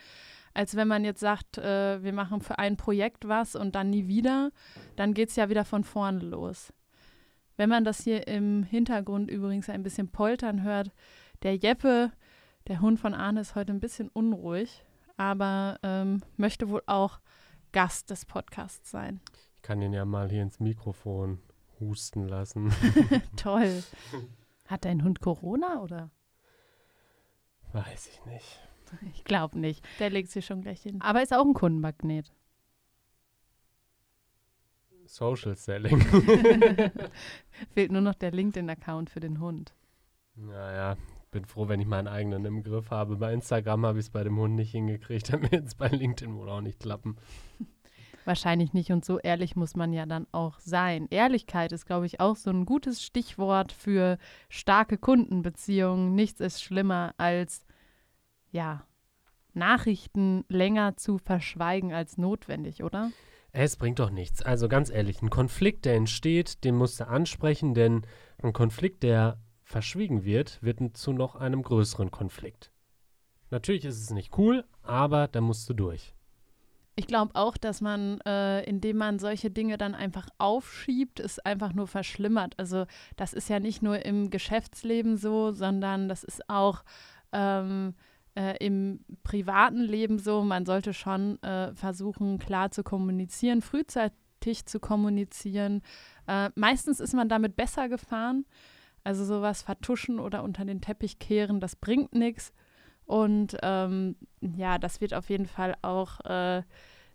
als 0.53 0.75
wenn 0.75 0.88
man 0.88 1.03
jetzt 1.03 1.20
sagt, 1.20 1.58
äh, 1.58 2.01
wir 2.03 2.13
machen 2.13 2.41
für 2.41 2.60
ein 2.60 2.77
Projekt 2.77 3.27
was 3.27 3.56
und 3.56 3.75
dann 3.75 3.89
nie 3.89 4.08
wieder, 4.08 4.51
dann 4.96 5.13
geht 5.13 5.29
es 5.29 5.36
ja 5.36 5.50
wieder 5.50 5.65
von 5.65 5.84
vorne 5.84 6.20
los. 6.20 6.74
Wenn 7.58 7.70
man 7.70 7.84
das 7.84 8.01
hier 8.01 8.27
im 8.27 8.63
Hintergrund 8.63 9.29
übrigens 9.29 9.70
ein 9.70 9.84
bisschen 9.84 10.10
poltern 10.10 10.63
hört, 10.63 10.91
der 11.44 11.56
Jeppe, 11.56 12.12
der 12.68 12.82
Hund 12.82 13.00
von 13.00 13.13
Arne, 13.13 13.41
ist 13.41 13.56
heute 13.56 13.74
ein 13.74 13.79
bisschen 13.79 14.10
unruhig, 14.10 14.84
aber 15.18 15.77
ähm, 15.84 16.22
möchte 16.38 16.70
wohl 16.70 16.84
auch 16.86 17.20
Gast 17.72 18.10
des 18.10 18.25
Podcasts 18.25 18.89
sein. 18.89 19.20
Ich 19.58 19.62
kann 19.62 19.82
ihn 19.82 19.94
ja 19.94 20.06
mal 20.06 20.29
hier 20.29 20.41
ins 20.41 20.60
Mikrofon 20.60 21.39
husten 21.79 22.27
lassen. 22.27 22.74
Toll. 23.36 23.84
Hat 24.68 24.86
dein 24.86 25.03
Hund 25.03 25.20
Corona 25.20 25.82
oder? 25.82 26.12
Weiß 27.74 28.08
ich 28.08 28.25
nicht. 28.25 28.69
Ich 29.13 29.24
glaube 29.24 29.60
nicht. 29.60 29.86
Der 30.00 30.10
legt 30.10 30.29
sich 30.29 30.46
schon 30.46 30.62
gleich 30.62 30.81
hin. 30.81 31.01
Aber 31.01 31.22
ist 31.22 31.34
auch 31.34 31.46
ein 31.46 31.53
Kundenmagnet. 31.53 32.31
Social 35.05 35.55
Selling. 35.55 36.01
Fehlt 37.74 37.91
nur 37.91 38.01
noch 38.01 38.13
der 38.13 38.31
LinkedIn-Account 38.31 39.10
für 39.10 39.19
den 39.19 39.39
Hund. 39.39 39.74
Naja, 40.36 40.98
bin 41.31 41.46
froh, 41.46 41.67
wenn 41.67 41.79
ich 41.79 41.88
meinen 41.88 42.08
eigenen 42.08 42.46
im 42.46 42.63
Griff 42.63 42.91
habe. 42.91 43.17
Bei 43.17 43.34
Instagram 43.34 43.86
habe 43.88 44.00
ich 44.00 44.05
es 44.05 44.10
bei 44.12 44.24
dem 44.24 44.38
Hund 44.38 44.55
nicht 44.55 44.72
hingekriegt. 44.72 45.34
Dann 45.34 45.51
wird 45.51 45.65
es 45.65 45.75
bei 45.75 45.88
LinkedIn 45.88 46.36
wohl 46.36 46.50
auch 46.50 46.62
nicht 46.62 46.79
klappen. 46.79 47.17
Wahrscheinlich 48.25 48.74
nicht. 48.74 48.91
Und 48.91 49.03
so 49.03 49.17
ehrlich 49.19 49.55
muss 49.55 49.75
man 49.75 49.93
ja 49.93 50.05
dann 50.05 50.27
auch 50.31 50.60
sein. 50.60 51.08
Ehrlichkeit 51.10 51.72
ist, 51.72 51.88
glaube 51.88 52.05
ich, 52.05 52.19
auch 52.19 52.36
so 52.36 52.51
ein 52.51 52.65
gutes 52.65 53.01
Stichwort 53.01 53.72
für 53.72 54.19
starke 54.50 55.00
Kundenbeziehungen. 55.00 56.13
Nichts 56.13 56.39
ist 56.39 56.62
schlimmer 56.62 57.15
als 57.17 57.65
ja, 58.51 58.86
Nachrichten 59.53 60.46
länger 60.48 60.98
zu 60.98 61.18
verschweigen 61.18 61.94
als 61.94 62.18
notwendig, 62.18 62.84
oder? 62.84 63.12
Es 63.51 63.77
bringt 63.77 64.00
doch 64.00 64.12
nichts. 64.12 64.41
Also 64.44 64.68
ganz 64.68 64.89
ehrlich, 64.89 65.22
ein 65.22 65.29
Konflikt, 65.29 65.86
der 65.86 65.96
entsteht, 65.96 66.63
den 66.63 66.75
musst 66.75 67.00
du 67.00 67.08
ansprechen, 67.08 67.74
denn 67.74 68.03
ein 68.41 68.53
Konflikt, 68.53 69.03
der 69.03 69.39
verschwiegen 69.63 70.24
wird, 70.24 70.62
wird 70.62 70.96
zu 70.96 71.13
noch 71.13 71.36
einem 71.36 71.63
größeren 71.63 72.12
Konflikt. 72.12 72.72
Natürlich 73.50 73.86
ist 73.86 74.01
es 74.01 74.12
nicht 74.12 74.38
cool, 74.38 74.65
aber 74.84 75.27
da 75.27 75.41
musst 75.41 75.68
du 75.70 75.74
durch. 75.74 76.13
Ich 76.96 77.08
glaube 77.08 77.34
auch, 77.36 77.56
dass 77.56 77.79
man, 77.79 78.20
äh, 78.22 78.62
indem 78.65 78.98
man 78.98 79.20
solche 79.20 79.50
Dinge 79.50 79.77
dann 79.77 79.96
einfach 79.96 80.27
aufschiebt, 80.38 81.20
es 81.20 81.39
einfach 81.39 81.74
nur 81.74 81.88
verschlimmert. 81.88 82.60
Also 82.60 82.86
das 83.15 83.34
ist 83.34 83.50
ja 83.50 83.60
nicht 83.60 83.82
nur 83.82 84.06
im 84.06 84.29
Geschäftsleben 84.29 85.15
so, 85.15 85.51
sondern 85.51 86.10
das 86.10 86.24
ist 86.24 86.50
auch 86.50 86.84
ähm, 87.32 87.96
äh, 88.36 88.58
im 88.66 89.06
privaten 89.24 89.82
Leben 89.82 90.20
so. 90.20 90.44
Man 90.44 90.66
sollte 90.66 90.94
schon 90.94 91.42
äh, 91.44 91.74
versuchen, 91.74 92.40
klar 92.40 92.72
zu 92.72 92.84
kommunizieren, 92.84 93.62
frühzeitig 93.62 94.66
zu 94.66 94.80
kommunizieren. 94.80 95.82
Äh, 96.28 96.50
meistens 96.56 97.00
ist 97.00 97.14
man 97.14 97.30
damit 97.30 97.56
besser 97.56 97.90
gefahren. 97.90 98.46
Also 99.04 99.24
sowas 99.24 99.62
vertuschen 99.62 100.20
oder 100.20 100.44
unter 100.44 100.66
den 100.66 100.82
Teppich 100.82 101.20
kehren, 101.20 101.60
das 101.60 101.76
bringt 101.76 102.14
nichts. 102.14 102.52
Und 103.06 103.58
ähm, 103.64 104.18
ja, 104.42 104.78
das 104.78 105.02
wird 105.02 105.14
auf 105.14 105.30
jeden 105.30 105.48
Fall 105.48 105.76
auch 105.82 106.20
äh, 106.26 106.62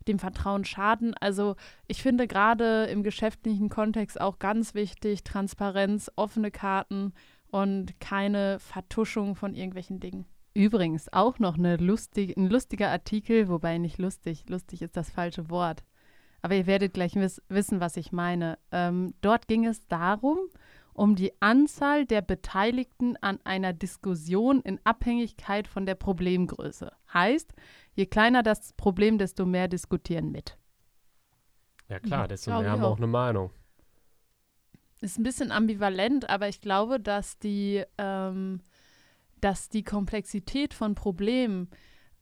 dem 0.08 0.18
Vertrauen 0.18 0.64
schaden. 0.64 1.14
Also 1.20 1.56
ich 1.86 2.02
finde 2.02 2.26
gerade 2.26 2.86
im 2.86 3.02
geschäftlichen 3.02 3.68
Kontext 3.68 4.20
auch 4.20 4.38
ganz 4.38 4.74
wichtig, 4.74 5.24
Transparenz, 5.24 6.10
offene 6.16 6.50
Karten 6.50 7.12
und 7.50 8.00
keine 8.00 8.58
Vertuschung 8.58 9.36
von 9.36 9.54
irgendwelchen 9.54 10.00
Dingen. 10.00 10.26
Übrigens 10.54 11.12
auch 11.12 11.40
noch 11.40 11.58
eine 11.58 11.76
lustig, 11.76 12.36
ein 12.36 12.48
lustiger 12.48 12.90
Artikel, 12.90 13.48
wobei 13.48 13.76
nicht 13.78 13.98
lustig, 13.98 14.48
lustig 14.48 14.82
ist 14.82 14.96
das 14.96 15.10
falsche 15.10 15.50
Wort. 15.50 15.84
Aber 16.42 16.54
ihr 16.54 16.66
werdet 16.66 16.94
gleich 16.94 17.16
wiss, 17.16 17.42
wissen, 17.48 17.80
was 17.80 17.96
ich 17.96 18.12
meine. 18.12 18.58
Ähm, 18.70 19.14
dort 19.20 19.48
ging 19.48 19.66
es 19.66 19.86
darum, 19.88 20.38
um 20.92 21.16
die 21.16 21.32
Anzahl 21.40 22.06
der 22.06 22.22
Beteiligten 22.22 23.16
an 23.20 23.40
einer 23.42 23.72
Diskussion 23.72 24.60
in 24.60 24.78
Abhängigkeit 24.84 25.66
von 25.66 25.86
der 25.86 25.96
Problemgröße. 25.96 26.92
Heißt, 27.12 27.52
je 27.94 28.06
kleiner 28.06 28.44
das 28.44 28.74
Problem, 28.74 29.18
desto 29.18 29.44
mehr 29.46 29.66
diskutieren 29.66 30.30
mit. 30.30 30.56
Ja 31.88 31.98
klar, 31.98 32.28
desto 32.28 32.50
mehr 32.52 32.70
haben 32.70 32.82
wir 32.82 32.88
auch 32.88 32.96
eine 32.96 33.08
Meinung. 33.08 33.50
Ist 35.00 35.18
ein 35.18 35.24
bisschen 35.24 35.50
ambivalent, 35.50 36.30
aber 36.30 36.48
ich 36.48 36.60
glaube, 36.60 37.00
dass 37.00 37.38
die, 37.38 37.82
ähm, 37.98 38.60
dass 39.44 39.68
die 39.68 39.82
Komplexität 39.82 40.72
von 40.72 40.94
Problemen 40.94 41.68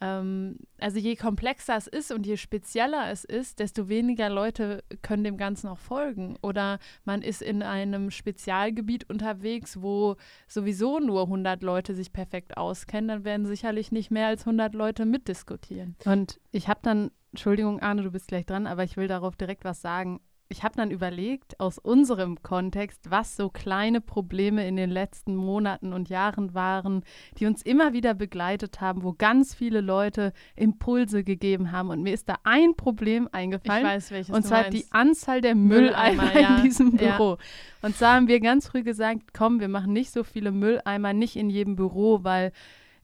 ähm, 0.03 0.57
also 0.79 0.99
je 0.99 1.15
komplexer 1.15 1.77
es 1.77 1.87
ist 1.87 2.11
und 2.11 2.27
je 2.27 2.37
spezieller 2.37 3.11
es 3.11 3.25
ist, 3.25 3.61
desto 3.61 3.89
weniger 3.89 4.29
Leute 4.29 4.83
können 5.03 5.23
dem 5.23 5.37
Ganzen 5.37 5.69
auch 5.69 5.79
folgen. 5.79 6.37
Oder 6.43 6.81
man 7.05 7.23
ist 7.23 7.41
in 7.41 7.63
einem 7.63 8.11
Spezialgebiet 8.11 9.09
unterwegs, 9.09 9.81
wo 9.81 10.17
sowieso 10.49 10.99
nur 10.99 11.23
100 11.23 11.63
Leute 11.63 11.95
sich 11.95 12.13
perfekt 12.13 12.57
auskennen, 12.57 13.09
dann 13.09 13.25
werden 13.25 13.47
sicherlich 13.47 13.93
nicht 13.93 14.11
mehr 14.11 14.27
als 14.27 14.43
100 14.43 14.75
Leute 14.75 15.07
mitdiskutieren. 15.07 15.95
Und 16.05 16.41
ich 16.51 16.67
habe 16.67 16.81
dann, 16.83 17.13
Entschuldigung 17.31 17.79
Arne, 17.79 18.03
du 18.03 18.11
bist 18.11 18.27
gleich 18.27 18.45
dran, 18.45 18.67
aber 18.67 18.83
ich 18.83 18.97
will 18.97 19.07
darauf 19.07 19.37
direkt 19.37 19.65
was 19.65 19.81
sagen 19.81 20.21
ich 20.53 20.63
habe 20.63 20.77
dann 20.77 20.91
überlegt, 20.91 21.59
aus 21.59 21.79
unserem 21.79 22.43
Kontext, 22.43 23.11
was 23.11 23.37
so 23.37 23.49
kleine 23.49 24.01
Probleme 24.01 24.69
in 24.69 24.77
den 24.77 24.91
letzten 24.91 25.35
Monaten 25.35 25.93
und 25.93 26.09
Jahren 26.11 26.55
waren, 26.55 27.03
die 27.39 27.47
uns 27.47 27.63
immer 27.63 27.93
wieder 27.93 28.15
begleitet 28.15 28.81
haben, 28.81 29.03
wo 29.03 29.15
ganz 29.15 29.55
viele 29.55 29.81
Leute 29.81 30.33
Impulse 30.55 31.25
gegeben 31.25 31.73
haben. 31.73 31.89
Und 31.89 32.03
mir 32.03 32.13
ist 32.13 32.29
da 32.29 32.37
ein 32.45 32.77
Problem 32.77 33.29
eingefallen. 33.33 33.87
Ich 33.87 33.93
weiß, 33.93 34.11
welches 34.11 34.35
Und 34.35 34.45
zwar 34.45 34.71
die 34.71 34.85
Anzahl 34.91 35.41
der 35.41 35.55
Mülleimer, 35.55 36.25
Mülleimer 36.25 36.41
ja. 36.41 36.57
in 36.57 36.63
diesem 36.63 36.93
Büro. 36.93 37.31
Ja. 37.31 37.39
Und 37.81 37.97
zwar 37.97 38.15
haben 38.15 38.29
wir 38.29 38.41
ganz 38.41 38.69
früh 38.69 38.83
gesagt, 38.83 39.33
komm, 39.33 39.59
wir 39.59 39.69
machen 39.69 39.93
nicht 39.93 40.13
so 40.13 40.23
viele 40.23 40.53
Mülleimer, 40.53 41.15
nicht 41.15 41.37
in 41.37 41.51
jedem 41.51 41.77
Büro, 41.77 42.23
weil 42.23 42.53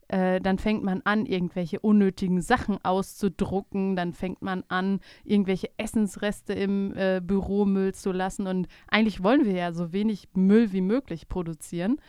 äh, 0.09 0.41
dann 0.41 0.57
fängt 0.57 0.83
man 0.83 1.01
an, 1.03 1.25
irgendwelche 1.27 1.79
unnötigen 1.79 2.41
Sachen 2.41 2.83
auszudrucken, 2.83 3.95
dann 3.95 4.13
fängt 4.13 4.41
man 4.41 4.63
an, 4.67 5.01
irgendwelche 5.23 5.69
Essensreste 5.77 6.53
im 6.53 6.93
äh, 6.95 7.21
Büromüll 7.23 7.93
zu 7.93 8.11
lassen. 8.11 8.47
Und 8.47 8.67
eigentlich 8.87 9.23
wollen 9.23 9.45
wir 9.45 9.53
ja 9.53 9.71
so 9.71 9.93
wenig 9.93 10.27
Müll 10.33 10.71
wie 10.71 10.81
möglich 10.81 11.29
produzieren. 11.29 12.01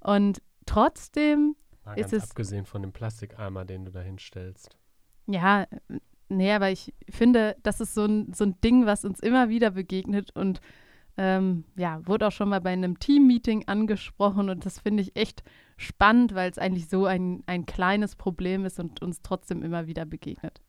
Und 0.00 0.40
trotzdem 0.66 1.56
Mal 1.84 1.98
ist 1.98 2.12
es. 2.12 2.30
Abgesehen 2.30 2.64
von 2.64 2.82
dem 2.82 2.92
Plastikeimer, 2.92 3.64
den 3.64 3.84
du 3.84 3.90
da 3.90 4.00
hinstellst. 4.00 4.78
Ja, 5.26 5.66
nee, 6.28 6.52
aber 6.52 6.70
ich 6.70 6.94
finde, 7.10 7.56
das 7.64 7.80
ist 7.80 7.92
so 7.92 8.04
ein, 8.04 8.32
so 8.32 8.44
ein 8.44 8.60
Ding, 8.62 8.86
was 8.86 9.04
uns 9.04 9.18
immer 9.18 9.48
wieder 9.48 9.72
begegnet 9.72 10.30
und 10.36 10.60
ähm, 11.16 11.64
ja, 11.76 12.06
wurde 12.06 12.28
auch 12.28 12.32
schon 12.32 12.50
mal 12.50 12.60
bei 12.60 12.70
einem 12.70 13.00
Team-Meeting 13.00 13.66
angesprochen 13.66 14.48
und 14.48 14.64
das 14.64 14.78
finde 14.78 15.02
ich 15.02 15.16
echt 15.16 15.42
spannend, 15.78 16.34
weil 16.34 16.50
es 16.50 16.58
eigentlich 16.58 16.88
so 16.88 17.06
ein, 17.06 17.42
ein 17.46 17.64
kleines 17.64 18.16
Problem 18.16 18.66
ist 18.66 18.78
und 18.78 19.00
uns 19.00 19.22
trotzdem 19.22 19.62
immer 19.62 19.86
wieder 19.86 20.04
begegnet. 20.04 20.60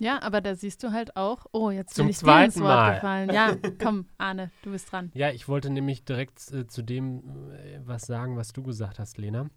Ja, 0.00 0.22
aber 0.22 0.40
da 0.40 0.54
siehst 0.54 0.82
du 0.82 0.92
halt 0.92 1.16
auch, 1.16 1.46
oh, 1.52 1.70
jetzt 1.70 1.94
Zum 1.94 2.06
bin 2.06 2.10
ich 2.10 2.18
zweiten 2.18 2.52
dir 2.52 2.56
ins 2.56 2.60
Wort 2.60 2.76
Mal. 2.76 2.94
gefallen. 2.94 3.30
Ja, 3.30 3.56
komm, 3.82 4.06
Arne, 4.16 4.50
du 4.62 4.70
bist 4.70 4.90
dran. 4.90 5.10
Ja, 5.14 5.30
ich 5.30 5.48
wollte 5.48 5.70
nämlich 5.70 6.04
direkt 6.04 6.52
äh, 6.52 6.66
zu 6.66 6.82
dem 6.82 7.50
äh, 7.50 7.80
was 7.84 8.02
sagen, 8.02 8.36
was 8.36 8.52
du 8.52 8.62
gesagt 8.62 8.98
hast, 8.98 9.18
Lena, 9.18 9.50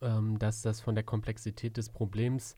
ähm, 0.00 0.38
dass 0.38 0.62
das 0.62 0.80
von 0.80 0.94
der 0.94 1.04
Komplexität 1.04 1.76
des 1.76 1.90
Problems 1.90 2.56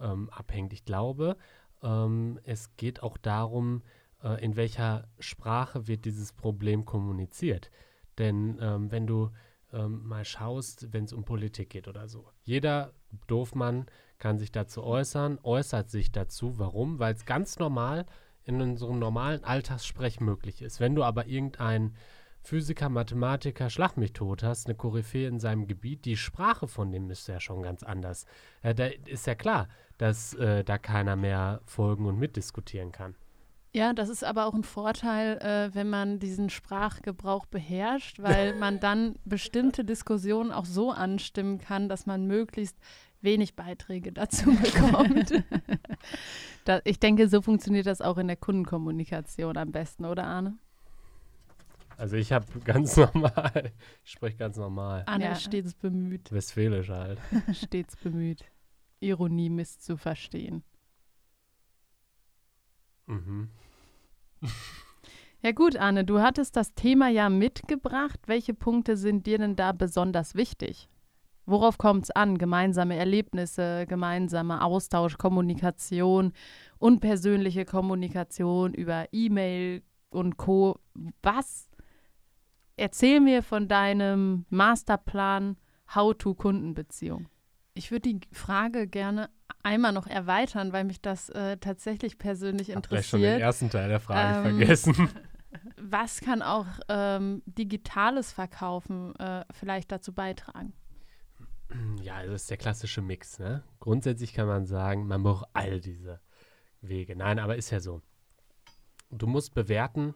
ähm, 0.00 0.28
abhängt. 0.30 0.72
Ich 0.72 0.84
glaube, 0.84 1.36
ähm, 1.82 2.40
es 2.42 2.76
geht 2.76 3.02
auch 3.02 3.16
darum, 3.16 3.82
äh, 4.22 4.44
in 4.44 4.56
welcher 4.56 5.06
Sprache 5.20 5.86
wird 5.86 6.04
dieses 6.04 6.32
Problem 6.32 6.84
kommuniziert. 6.84 7.70
Denn 8.18 8.58
ähm, 8.60 8.90
wenn 8.90 9.06
du 9.06 9.30
ähm, 9.74 10.06
mal 10.06 10.24
schaust, 10.24 10.92
wenn 10.92 11.04
es 11.04 11.12
um 11.12 11.24
Politik 11.24 11.70
geht 11.70 11.88
oder 11.88 12.08
so, 12.08 12.30
jeder 12.42 12.92
Doofmann 13.26 13.86
kann 14.18 14.38
sich 14.38 14.52
dazu 14.52 14.82
äußern, 14.82 15.38
äußert 15.42 15.90
sich 15.90 16.12
dazu. 16.12 16.58
Warum? 16.58 16.98
Weil 16.98 17.14
es 17.14 17.26
ganz 17.26 17.58
normal 17.58 18.06
in 18.44 18.60
unserem 18.60 18.98
normalen 18.98 19.44
Alltagssprech 19.44 20.20
möglich 20.20 20.62
ist. 20.62 20.80
Wenn 20.80 20.94
du 20.94 21.02
aber 21.02 21.26
irgendein 21.26 21.94
Physiker, 22.42 22.90
Mathematiker, 22.90 23.70
schlag 23.70 23.96
mich 23.96 24.12
tot 24.12 24.42
hast, 24.42 24.66
eine 24.66 24.74
Koryphäe 24.74 25.28
in 25.28 25.40
seinem 25.40 25.66
Gebiet, 25.66 26.04
die 26.04 26.18
Sprache 26.18 26.68
von 26.68 26.92
dem 26.92 27.10
ist 27.10 27.26
ja 27.26 27.40
schon 27.40 27.62
ganz 27.62 27.82
anders. 27.82 28.26
Äh, 28.62 28.74
da 28.74 28.86
ist 29.06 29.26
ja 29.26 29.34
klar, 29.34 29.68
dass 29.96 30.34
äh, 30.34 30.62
da 30.62 30.76
keiner 30.76 31.16
mehr 31.16 31.62
folgen 31.64 32.04
und 32.04 32.18
mitdiskutieren 32.18 32.92
kann. 32.92 33.14
Ja, 33.74 33.92
das 33.92 34.08
ist 34.08 34.22
aber 34.22 34.46
auch 34.46 34.54
ein 34.54 34.62
Vorteil, 34.62 35.36
äh, 35.38 35.74
wenn 35.74 35.90
man 35.90 36.20
diesen 36.20 36.48
Sprachgebrauch 36.48 37.44
beherrscht, 37.46 38.22
weil 38.22 38.54
man 38.58 38.78
dann 38.78 39.16
bestimmte 39.24 39.84
Diskussionen 39.84 40.52
auch 40.52 40.64
so 40.64 40.92
anstimmen 40.92 41.58
kann, 41.58 41.88
dass 41.88 42.06
man 42.06 42.26
möglichst 42.26 42.78
wenig 43.20 43.56
Beiträge 43.56 44.12
dazu 44.12 44.54
bekommt. 44.62 45.42
da, 46.64 46.80
ich 46.84 47.00
denke, 47.00 47.28
so 47.28 47.42
funktioniert 47.42 47.86
das 47.86 48.00
auch 48.00 48.16
in 48.18 48.28
der 48.28 48.36
Kundenkommunikation 48.36 49.56
am 49.56 49.72
besten, 49.72 50.04
oder 50.04 50.24
Arne? 50.24 50.56
Also 51.96 52.14
ich 52.14 52.32
habe 52.32 52.46
ganz 52.60 52.96
normal, 53.14 53.72
ich 54.04 54.12
spreche 54.12 54.36
ganz 54.36 54.56
normal. 54.56 55.02
Arne 55.06 55.24
ja. 55.24 55.32
ist 55.32 55.42
stets 55.42 55.74
bemüht. 55.74 56.30
Westfälisch 56.30 56.90
halt. 56.90 57.18
stets 57.52 57.96
bemüht. 57.96 58.44
Ironie 59.00 59.50
misszuverstehen. 59.50 60.62
Mhm. 63.06 63.50
Ja 65.42 65.52
gut, 65.52 65.76
Arne, 65.76 66.04
du 66.04 66.20
hattest 66.20 66.56
das 66.56 66.74
Thema 66.74 67.08
ja 67.08 67.28
mitgebracht. 67.28 68.18
Welche 68.26 68.54
Punkte 68.54 68.96
sind 68.96 69.26
dir 69.26 69.36
denn 69.36 69.56
da 69.56 69.72
besonders 69.72 70.34
wichtig? 70.34 70.88
Worauf 71.46 71.76
kommt 71.76 72.04
es 72.04 72.10
an? 72.10 72.38
Gemeinsame 72.38 72.96
Erlebnisse, 72.96 73.84
gemeinsame 73.86 74.62
Austausch, 74.62 75.18
Kommunikation, 75.18 76.32
unpersönliche 76.78 77.66
Kommunikation 77.66 78.72
über 78.72 79.06
E-Mail 79.12 79.82
und 80.08 80.38
Co. 80.38 80.78
Was? 81.22 81.68
Erzähl 82.76 83.20
mir 83.20 83.42
von 83.42 83.68
deinem 83.68 84.46
Masterplan 84.48 85.58
How-to-Kundenbeziehung. 85.94 87.28
Ich 87.74 87.90
würde 87.90 88.12
die 88.12 88.20
Frage 88.32 88.86
gerne 88.86 89.30
einmal 89.62 89.92
noch 89.92 90.06
erweitern, 90.06 90.72
weil 90.72 90.84
mich 90.84 91.00
das 91.00 91.28
äh, 91.30 91.56
tatsächlich 91.56 92.18
persönlich 92.18 92.70
Hab 92.70 92.76
interessiert. 92.76 93.04
Ich 93.04 93.10
schon 93.10 93.20
den 93.20 93.40
ersten 93.40 93.70
Teil 93.70 93.88
der 93.88 94.00
Frage 94.00 94.48
ähm, 94.48 94.58
vergessen. 94.58 95.08
Was 95.76 96.20
kann 96.20 96.42
auch 96.42 96.66
ähm, 96.88 97.42
digitales 97.46 98.32
Verkaufen 98.32 99.14
äh, 99.16 99.44
vielleicht 99.52 99.92
dazu 99.92 100.12
beitragen? 100.12 100.72
Ja, 102.00 102.22
das 102.22 102.42
ist 102.42 102.50
der 102.50 102.56
klassische 102.56 103.02
Mix. 103.02 103.38
Ne? 103.38 103.64
Grundsätzlich 103.80 104.32
kann 104.32 104.46
man 104.46 104.66
sagen, 104.66 105.06
man 105.06 105.22
braucht 105.22 105.48
all 105.52 105.80
diese 105.80 106.20
Wege. 106.80 107.16
Nein, 107.16 107.38
aber 107.38 107.56
ist 107.56 107.70
ja 107.70 107.80
so. 107.80 108.02
Du 109.10 109.26
musst 109.26 109.54
bewerten, 109.54 110.14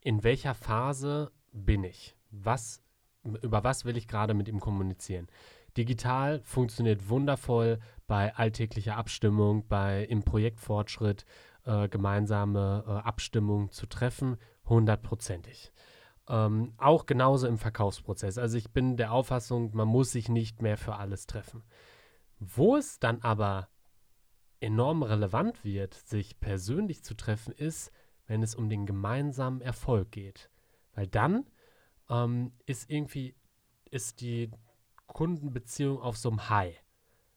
in 0.00 0.22
welcher 0.24 0.54
Phase 0.54 1.30
bin 1.52 1.84
ich? 1.84 2.16
Was, 2.30 2.82
über 3.22 3.64
was 3.64 3.84
will 3.84 3.96
ich 3.96 4.08
gerade 4.08 4.34
mit 4.34 4.48
ihm 4.48 4.60
kommunizieren? 4.60 5.28
Digital 5.76 6.40
funktioniert 6.44 7.08
wundervoll 7.08 7.78
bei 8.06 8.34
alltäglicher 8.34 8.96
Abstimmung, 8.96 9.66
bei 9.68 10.04
im 10.04 10.22
Projektfortschritt 10.22 11.24
äh, 11.64 11.88
gemeinsame 11.88 12.84
äh, 12.86 12.90
Abstimmung 12.90 13.70
zu 13.70 13.86
treffen, 13.86 14.36
hundertprozentig. 14.66 15.72
Ähm, 16.28 16.74
auch 16.76 17.06
genauso 17.06 17.46
im 17.46 17.58
Verkaufsprozess. 17.58 18.38
Also 18.38 18.58
ich 18.58 18.70
bin 18.72 18.96
der 18.96 19.12
Auffassung, 19.12 19.74
man 19.74 19.88
muss 19.88 20.12
sich 20.12 20.28
nicht 20.28 20.62
mehr 20.62 20.76
für 20.76 20.96
alles 20.96 21.26
treffen. 21.26 21.62
Wo 22.38 22.76
es 22.76 22.98
dann 22.98 23.22
aber 23.22 23.68
enorm 24.60 25.02
relevant 25.02 25.64
wird, 25.64 25.94
sich 25.94 26.38
persönlich 26.38 27.02
zu 27.02 27.14
treffen, 27.14 27.52
ist, 27.52 27.90
wenn 28.26 28.42
es 28.42 28.54
um 28.54 28.68
den 28.68 28.86
gemeinsamen 28.86 29.60
Erfolg 29.60 30.12
geht. 30.12 30.50
Weil 30.94 31.06
dann 31.08 31.46
ähm, 32.08 32.52
ist 32.66 32.90
irgendwie, 32.90 33.34
ist 33.90 34.20
die 34.20 34.50
Kundenbeziehung 35.12 36.00
auf 36.00 36.16
so 36.16 36.30
einem 36.30 36.48
High. 36.48 36.82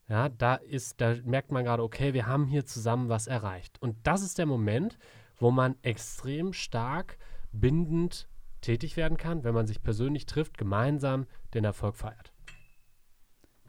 Ja, 0.07 0.29
da 0.29 0.55
ist, 0.55 1.01
da 1.01 1.15
merkt 1.23 1.51
man 1.51 1.63
gerade, 1.63 1.81
okay, 1.81 2.13
wir 2.13 2.27
haben 2.27 2.45
hier 2.45 2.65
zusammen 2.65 3.09
was 3.09 3.27
erreicht. 3.27 3.81
Und 3.81 3.97
das 4.03 4.21
ist 4.21 4.37
der 4.37 4.45
Moment, 4.45 4.97
wo 5.37 5.51
man 5.51 5.75
extrem 5.81 6.53
stark 6.53 7.17
bindend 7.51 8.27
tätig 8.61 8.97
werden 8.97 9.17
kann, 9.17 9.43
wenn 9.43 9.53
man 9.53 9.67
sich 9.67 9.81
persönlich 9.81 10.25
trifft, 10.25 10.57
gemeinsam 10.57 11.25
den 11.53 11.63
Erfolg 11.63 11.95
feiert. 11.95 12.31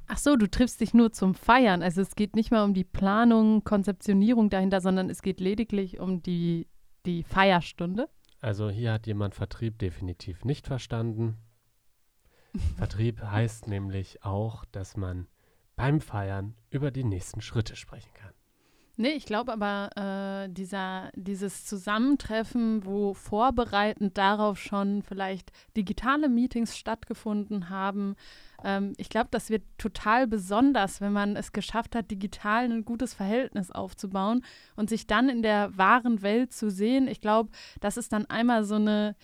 Ach 0.08 0.18
so, 0.18 0.36
du 0.36 0.48
triffst 0.48 0.80
dich 0.80 0.94
nur 0.94 1.12
zum 1.12 1.34
Feiern. 1.34 1.82
Also 1.82 2.00
es 2.00 2.14
geht 2.14 2.36
nicht 2.36 2.50
mal 2.50 2.64
um 2.64 2.74
die 2.74 2.84
Planung, 2.84 3.64
Konzeptionierung 3.64 4.50
dahinter, 4.50 4.80
sondern 4.80 5.10
es 5.10 5.20
geht 5.20 5.40
lediglich 5.40 5.98
um 5.98 6.22
die, 6.22 6.68
die 7.06 7.24
Feierstunde. 7.24 8.08
Also 8.40 8.70
hier 8.70 8.92
hat 8.92 9.06
jemand 9.06 9.34
Vertrieb 9.34 9.78
definitiv 9.78 10.44
nicht 10.44 10.66
verstanden. 10.66 11.38
Vertrieb 12.76 13.22
heißt 13.22 13.68
nämlich 13.68 14.24
auch, 14.24 14.64
dass 14.66 14.96
man 14.96 15.26
beim 15.76 16.00
Feiern 16.00 16.54
über 16.70 16.90
die 16.90 17.04
nächsten 17.04 17.40
Schritte 17.40 17.76
sprechen 17.76 18.12
kann. 18.14 18.32
Nee, 18.98 19.10
ich 19.10 19.26
glaube 19.26 19.52
aber, 19.52 19.90
äh, 19.94 20.48
dieser, 20.50 21.10
dieses 21.14 21.66
Zusammentreffen, 21.66 22.86
wo 22.86 23.12
vorbereitend 23.12 24.16
darauf 24.16 24.58
schon 24.58 25.02
vielleicht 25.02 25.52
digitale 25.76 26.30
Meetings 26.30 26.78
stattgefunden 26.78 27.68
haben, 27.68 28.16
ähm, 28.64 28.94
ich 28.96 29.10
glaube, 29.10 29.28
das 29.30 29.50
wird 29.50 29.64
total 29.76 30.26
besonders, 30.26 31.02
wenn 31.02 31.12
man 31.12 31.36
es 31.36 31.52
geschafft 31.52 31.94
hat, 31.94 32.10
digital 32.10 32.64
ein 32.64 32.86
gutes 32.86 33.12
Verhältnis 33.12 33.70
aufzubauen 33.70 34.42
und 34.76 34.88
sich 34.88 35.06
dann 35.06 35.28
in 35.28 35.42
der 35.42 35.76
wahren 35.76 36.22
Welt 36.22 36.54
zu 36.54 36.70
sehen. 36.70 37.06
Ich 37.06 37.20
glaube, 37.20 37.50
das 37.80 37.98
ist 37.98 38.14
dann 38.14 38.24
einmal 38.26 38.64
so 38.64 38.76
eine 38.76 39.14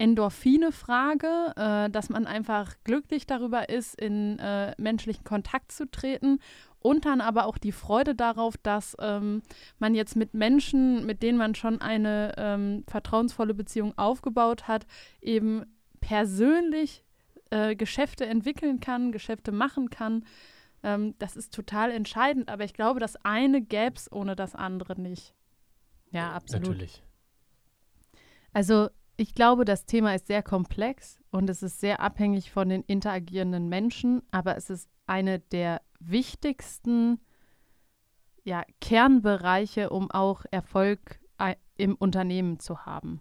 Endorphine-Frage, 0.00 1.52
äh, 1.56 1.90
dass 1.90 2.08
man 2.08 2.26
einfach 2.26 2.74
glücklich 2.84 3.26
darüber 3.26 3.68
ist, 3.68 4.00
in 4.00 4.38
äh, 4.38 4.74
menschlichen 4.78 5.24
Kontakt 5.24 5.72
zu 5.72 5.90
treten 5.90 6.40
und 6.78 7.04
dann 7.04 7.20
aber 7.20 7.44
auch 7.44 7.58
die 7.58 7.72
Freude 7.72 8.14
darauf, 8.14 8.56
dass 8.56 8.96
ähm, 8.98 9.42
man 9.78 9.94
jetzt 9.94 10.16
mit 10.16 10.32
Menschen, 10.32 11.04
mit 11.04 11.22
denen 11.22 11.36
man 11.36 11.54
schon 11.54 11.82
eine 11.82 12.32
ähm, 12.38 12.84
vertrauensvolle 12.88 13.52
Beziehung 13.52 13.96
aufgebaut 13.98 14.66
hat, 14.66 14.86
eben 15.20 15.66
persönlich 16.00 17.04
äh, 17.50 17.76
Geschäfte 17.76 18.24
entwickeln 18.24 18.80
kann, 18.80 19.12
Geschäfte 19.12 19.52
machen 19.52 19.90
kann. 19.90 20.24
Ähm, 20.82 21.14
das 21.18 21.36
ist 21.36 21.52
total 21.52 21.90
entscheidend, 21.90 22.48
aber 22.48 22.64
ich 22.64 22.72
glaube, 22.72 23.00
das 23.00 23.16
eine 23.22 23.60
gäbe 23.60 23.96
es 23.96 24.10
ohne 24.10 24.34
das 24.34 24.54
andere 24.54 24.98
nicht. 24.98 25.34
Ja, 26.10 26.32
absolut. 26.32 26.68
Natürlich. 26.68 27.02
Also 28.54 28.88
ich 29.20 29.34
glaube, 29.34 29.66
das 29.66 29.84
Thema 29.84 30.14
ist 30.14 30.28
sehr 30.28 30.42
komplex 30.42 31.20
und 31.30 31.50
es 31.50 31.62
ist 31.62 31.78
sehr 31.78 32.00
abhängig 32.00 32.50
von 32.50 32.70
den 32.70 32.82
interagierenden 32.84 33.68
Menschen, 33.68 34.22
aber 34.30 34.56
es 34.56 34.70
ist 34.70 34.88
eine 35.06 35.40
der 35.40 35.82
wichtigsten 35.98 37.20
ja, 38.44 38.64
Kernbereiche, 38.80 39.90
um 39.90 40.10
auch 40.10 40.46
Erfolg 40.50 41.20
im 41.76 41.96
Unternehmen 41.96 42.60
zu 42.60 42.86
haben. 42.86 43.20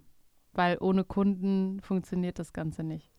Weil 0.54 0.78
ohne 0.80 1.04
Kunden 1.04 1.82
funktioniert 1.82 2.40
das 2.40 2.54
Ganze 2.54 2.84
nicht. 2.84 3.12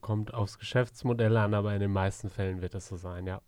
Kommt 0.00 0.34
aufs 0.34 0.58
Geschäftsmodell 0.58 1.36
an, 1.36 1.54
aber 1.54 1.74
in 1.74 1.80
den 1.80 1.92
meisten 1.92 2.28
Fällen 2.28 2.60
wird 2.60 2.74
es 2.74 2.88
so 2.88 2.96
sein, 2.96 3.26
ja. 3.26 3.40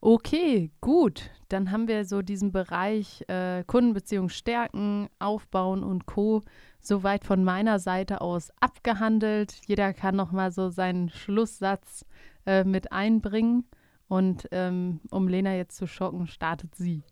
Okay, 0.00 0.72
gut. 0.80 1.30
Dann 1.48 1.70
haben 1.70 1.86
wir 1.86 2.04
so 2.04 2.22
diesen 2.22 2.52
Bereich 2.52 3.22
äh, 3.28 3.62
Kundenbeziehungen 3.64 4.30
stärken, 4.30 5.08
aufbauen 5.18 5.84
und 5.84 6.06
Co. 6.06 6.42
soweit 6.80 7.24
von 7.24 7.44
meiner 7.44 7.78
Seite 7.78 8.20
aus 8.20 8.50
abgehandelt. 8.60 9.60
Jeder 9.66 9.92
kann 9.92 10.16
noch 10.16 10.32
mal 10.32 10.50
so 10.50 10.70
seinen 10.70 11.10
Schlusssatz 11.10 12.04
äh, 12.46 12.64
mit 12.64 12.92
einbringen. 12.92 13.64
Und 14.08 14.48
ähm, 14.50 15.00
um 15.10 15.28
Lena 15.28 15.54
jetzt 15.54 15.76
zu 15.76 15.86
schocken, 15.86 16.26
startet 16.26 16.74
sie. 16.74 17.04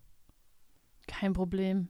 Kein 1.06 1.32
Problem. 1.32 1.88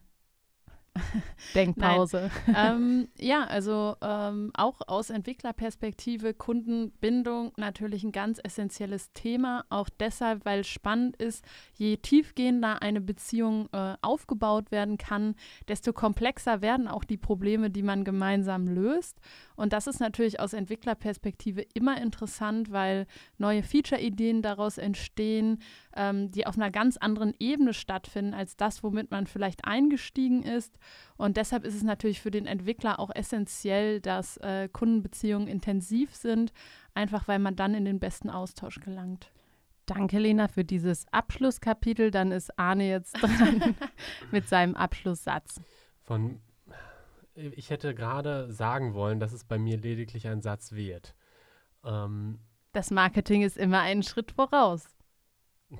Denkpause. 1.54 2.30
ähm, 2.54 3.08
ja, 3.18 3.44
also 3.44 3.96
ähm, 4.00 4.50
auch 4.54 4.80
aus 4.86 5.10
Entwicklerperspektive 5.10 6.34
Kundenbindung 6.34 7.52
natürlich 7.56 8.04
ein 8.04 8.12
ganz 8.12 8.40
essentielles 8.42 9.12
Thema. 9.12 9.64
Auch 9.70 9.88
deshalb, 9.88 10.44
weil 10.44 10.64
spannend 10.64 11.16
ist, 11.16 11.44
je 11.74 11.96
tiefgehender 11.96 12.82
eine 12.82 13.00
Beziehung 13.00 13.68
äh, 13.72 13.94
aufgebaut 14.02 14.70
werden 14.70 14.98
kann, 14.98 15.34
desto 15.68 15.92
komplexer 15.92 16.62
werden 16.62 16.88
auch 16.88 17.04
die 17.04 17.16
Probleme, 17.16 17.70
die 17.70 17.82
man 17.82 18.04
gemeinsam 18.04 18.66
löst. 18.66 19.20
Und 19.58 19.72
das 19.72 19.88
ist 19.88 19.98
natürlich 19.98 20.38
aus 20.38 20.52
Entwicklerperspektive 20.52 21.62
immer 21.74 22.00
interessant, 22.00 22.70
weil 22.70 23.08
neue 23.38 23.64
Feature-Ideen 23.64 24.40
daraus 24.40 24.78
entstehen, 24.78 25.58
ähm, 25.96 26.30
die 26.30 26.46
auf 26.46 26.56
einer 26.56 26.70
ganz 26.70 26.96
anderen 26.96 27.34
Ebene 27.40 27.74
stattfinden 27.74 28.34
als 28.34 28.56
das, 28.56 28.84
womit 28.84 29.10
man 29.10 29.26
vielleicht 29.26 29.64
eingestiegen 29.64 30.44
ist. 30.44 30.78
Und 31.16 31.36
deshalb 31.36 31.64
ist 31.64 31.74
es 31.74 31.82
natürlich 31.82 32.20
für 32.20 32.30
den 32.30 32.46
Entwickler 32.46 33.00
auch 33.00 33.10
essentiell, 33.12 34.00
dass 34.00 34.36
äh, 34.36 34.68
Kundenbeziehungen 34.72 35.48
intensiv 35.48 36.14
sind, 36.14 36.52
einfach 36.94 37.26
weil 37.26 37.40
man 37.40 37.56
dann 37.56 37.74
in 37.74 37.84
den 37.84 37.98
besten 37.98 38.30
Austausch 38.30 38.78
gelangt. 38.78 39.32
Danke, 39.86 40.20
Lena, 40.20 40.46
für 40.46 40.64
dieses 40.64 41.12
Abschlusskapitel. 41.12 42.12
Dann 42.12 42.30
ist 42.30 42.56
Arne 42.56 42.88
jetzt 42.88 43.14
dran 43.14 43.74
mit 44.30 44.48
seinem 44.48 44.76
Abschlusssatz. 44.76 45.60
Von 46.04 46.38
ich 47.38 47.70
hätte 47.70 47.94
gerade 47.94 48.52
sagen 48.52 48.94
wollen, 48.94 49.20
dass 49.20 49.32
es 49.32 49.44
bei 49.44 49.58
mir 49.58 49.76
lediglich 49.76 50.26
ein 50.26 50.42
Satz 50.42 50.72
wird. 50.72 51.14
Ähm, 51.84 52.40
das 52.72 52.90
Marketing 52.90 53.42
ist 53.42 53.56
immer 53.56 53.80
einen 53.80 54.02
Schritt 54.02 54.32
voraus. 54.32 54.88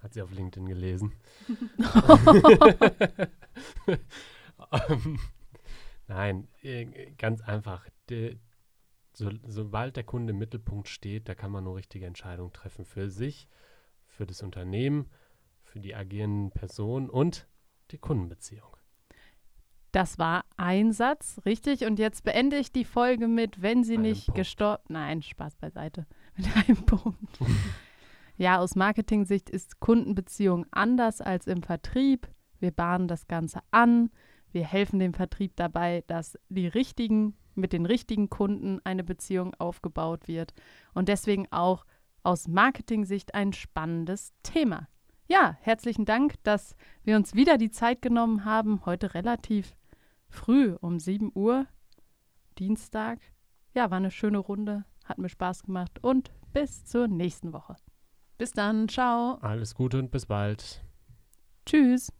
Hat 0.00 0.14
sie 0.14 0.22
auf 0.22 0.32
LinkedIn 0.32 0.66
gelesen. 0.66 1.12
ähm, 4.88 5.18
nein, 6.08 6.48
äh, 6.62 7.12
ganz 7.12 7.40
einfach. 7.42 7.86
De, 8.08 8.38
so, 9.14 9.30
sobald 9.46 9.96
der 9.96 10.04
Kunde 10.04 10.32
im 10.32 10.38
Mittelpunkt 10.38 10.88
steht, 10.88 11.28
da 11.28 11.34
kann 11.34 11.52
man 11.52 11.64
nur 11.64 11.76
richtige 11.76 12.06
Entscheidungen 12.06 12.52
treffen 12.52 12.84
für 12.84 13.10
sich, 13.10 13.46
für 14.06 14.26
das 14.26 14.42
Unternehmen, 14.42 15.10
für 15.62 15.80
die 15.80 15.94
agierenden 15.94 16.50
Personen 16.50 17.10
und 17.10 17.46
die 17.90 17.98
Kundenbeziehung. 17.98 18.76
Das 19.92 20.18
war 20.18 20.41
ein 20.62 20.92
Satz, 20.92 21.40
richtig. 21.44 21.84
Und 21.84 21.98
jetzt 21.98 22.22
beende 22.22 22.56
ich 22.56 22.70
die 22.70 22.84
Folge 22.84 23.26
mit, 23.26 23.62
wenn 23.62 23.82
sie 23.82 23.96
Ein 23.96 24.02
nicht 24.02 24.32
gestorben. 24.34 24.84
Nein, 24.88 25.20
Spaß 25.20 25.56
beiseite. 25.56 26.06
Mit 26.36 26.46
einem 26.56 26.86
Punkt. 26.86 27.38
ja, 28.36 28.58
aus 28.58 28.76
Marketing-Sicht 28.76 29.50
ist 29.50 29.80
Kundenbeziehung 29.80 30.64
anders 30.70 31.20
als 31.20 31.48
im 31.48 31.64
Vertrieb. 31.64 32.28
Wir 32.60 32.70
bahnen 32.70 33.08
das 33.08 33.26
Ganze 33.26 33.58
an. 33.72 34.10
Wir 34.52 34.64
helfen 34.64 35.00
dem 35.00 35.14
Vertrieb 35.14 35.56
dabei, 35.56 36.04
dass 36.06 36.38
die 36.48 36.68
richtigen, 36.68 37.36
mit 37.56 37.72
den 37.72 37.84
richtigen 37.84 38.30
Kunden 38.30 38.78
eine 38.84 39.02
Beziehung 39.02 39.54
aufgebaut 39.58 40.28
wird. 40.28 40.54
Und 40.94 41.08
deswegen 41.08 41.50
auch 41.50 41.84
aus 42.22 42.46
Marketing-Sicht 42.46 43.34
ein 43.34 43.52
spannendes 43.52 44.32
Thema. 44.44 44.86
Ja, 45.26 45.56
herzlichen 45.60 46.04
Dank, 46.04 46.34
dass 46.44 46.76
wir 47.02 47.16
uns 47.16 47.34
wieder 47.34 47.58
die 47.58 47.70
Zeit 47.70 48.00
genommen 48.00 48.44
haben, 48.44 48.86
heute 48.86 49.14
relativ 49.14 49.74
früh 50.32 50.76
um 50.80 50.98
7 50.98 51.30
Uhr, 51.34 51.66
Dienstag. 52.58 53.20
Ja, 53.74 53.90
war 53.90 53.98
eine 53.98 54.10
schöne 54.10 54.38
Runde, 54.38 54.84
hat 55.04 55.18
mir 55.18 55.28
Spaß 55.28 55.62
gemacht 55.62 55.98
und 56.02 56.30
bis 56.52 56.84
zur 56.84 57.08
nächsten 57.08 57.52
Woche. 57.52 57.76
Bis 58.38 58.52
dann, 58.52 58.88
ciao. 58.88 59.38
Alles 59.40 59.74
Gute 59.74 59.98
und 59.98 60.10
bis 60.10 60.26
bald. 60.26 60.84
Tschüss. 61.64 62.12